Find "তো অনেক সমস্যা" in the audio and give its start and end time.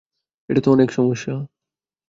0.61-1.33